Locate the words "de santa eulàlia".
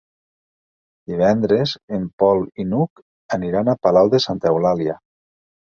4.17-5.03